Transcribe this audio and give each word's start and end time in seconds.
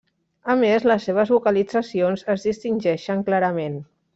A 0.53 0.55
més, 0.61 0.87
les 0.91 1.05
seves 1.09 1.33
vocalitzacions 1.35 2.25
es 2.35 2.49
distingeixen 2.49 3.23
clarament. 3.29 3.79